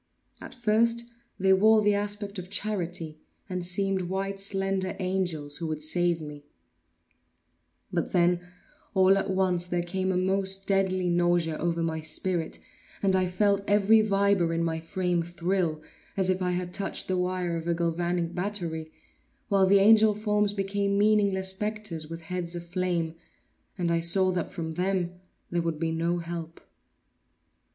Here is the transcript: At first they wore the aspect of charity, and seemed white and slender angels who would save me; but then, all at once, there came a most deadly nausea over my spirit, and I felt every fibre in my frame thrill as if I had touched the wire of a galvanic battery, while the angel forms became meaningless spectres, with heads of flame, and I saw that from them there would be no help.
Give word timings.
At 0.41 0.55
first 0.55 1.05
they 1.37 1.53
wore 1.53 1.83
the 1.83 1.93
aspect 1.93 2.39
of 2.39 2.49
charity, 2.49 3.19
and 3.47 3.63
seemed 3.63 4.09
white 4.09 4.31
and 4.31 4.39
slender 4.39 4.95
angels 4.97 5.57
who 5.57 5.67
would 5.67 5.83
save 5.83 6.19
me; 6.23 6.43
but 7.93 8.11
then, 8.11 8.41
all 8.95 9.15
at 9.15 9.29
once, 9.29 9.67
there 9.67 9.83
came 9.83 10.11
a 10.11 10.17
most 10.17 10.65
deadly 10.65 11.07
nausea 11.11 11.55
over 11.59 11.83
my 11.83 11.99
spirit, 12.01 12.57
and 13.03 13.15
I 13.15 13.27
felt 13.27 13.61
every 13.67 14.01
fibre 14.03 14.51
in 14.55 14.63
my 14.63 14.79
frame 14.79 15.21
thrill 15.21 15.83
as 16.17 16.31
if 16.31 16.41
I 16.41 16.53
had 16.53 16.73
touched 16.73 17.07
the 17.07 17.15
wire 17.15 17.55
of 17.55 17.67
a 17.67 17.75
galvanic 17.75 18.33
battery, 18.33 18.91
while 19.49 19.67
the 19.67 19.77
angel 19.77 20.15
forms 20.15 20.51
became 20.51 20.97
meaningless 20.97 21.49
spectres, 21.49 22.07
with 22.07 22.21
heads 22.21 22.55
of 22.55 22.65
flame, 22.65 23.13
and 23.77 23.91
I 23.91 23.99
saw 23.99 24.31
that 24.31 24.49
from 24.49 24.71
them 24.71 25.19
there 25.51 25.61
would 25.61 25.77
be 25.79 25.91
no 25.91 26.17
help. 26.17 26.59